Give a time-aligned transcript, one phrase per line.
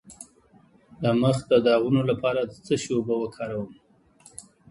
[1.01, 3.71] د مخ د داغونو لپاره د څه شي اوبه وکاروم؟